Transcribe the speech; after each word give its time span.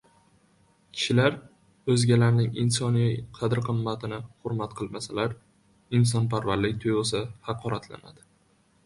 Kishilar 0.99 1.35
o‘zgalarning 1.95 2.55
insoniy 2.63 3.11
qadr-qimmatini 3.39 4.19
hurmat 4.47 4.73
qilmasalar, 4.79 5.37
insonparvarlik 5.99 6.81
tuyg‘usi 6.87 7.23
haqoratlanadi 7.51 8.27